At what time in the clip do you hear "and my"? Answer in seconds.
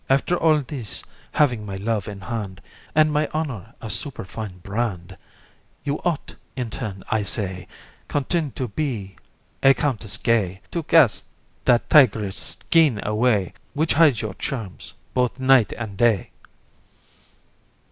2.95-3.27